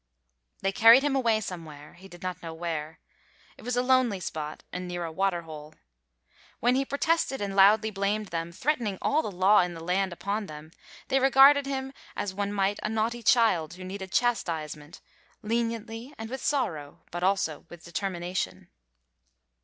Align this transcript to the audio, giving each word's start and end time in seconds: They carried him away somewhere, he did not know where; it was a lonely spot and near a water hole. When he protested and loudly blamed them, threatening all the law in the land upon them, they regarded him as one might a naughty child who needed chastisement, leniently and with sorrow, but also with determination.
They 0.63 0.71
carried 0.71 1.03
him 1.03 1.15
away 1.15 1.41
somewhere, 1.41 1.93
he 1.93 2.07
did 2.07 2.23
not 2.23 2.41
know 2.41 2.55
where; 2.55 2.97
it 3.55 3.61
was 3.61 3.77
a 3.77 3.83
lonely 3.83 4.19
spot 4.19 4.63
and 4.73 4.87
near 4.87 5.03
a 5.05 5.11
water 5.11 5.43
hole. 5.43 5.75
When 6.59 6.73
he 6.73 6.85
protested 6.85 7.39
and 7.39 7.55
loudly 7.55 7.91
blamed 7.91 8.29
them, 8.29 8.51
threatening 8.51 8.97
all 8.99 9.21
the 9.21 9.29
law 9.29 9.59
in 9.59 9.75
the 9.75 9.83
land 9.83 10.11
upon 10.11 10.47
them, 10.47 10.71
they 11.09 11.19
regarded 11.19 11.67
him 11.67 11.93
as 12.15 12.33
one 12.33 12.51
might 12.51 12.79
a 12.81 12.89
naughty 12.89 13.21
child 13.21 13.75
who 13.75 13.83
needed 13.83 14.11
chastisement, 14.11 15.01
leniently 15.43 16.15
and 16.17 16.31
with 16.31 16.41
sorrow, 16.43 17.01
but 17.11 17.21
also 17.21 17.67
with 17.69 17.83
determination. 17.85 18.69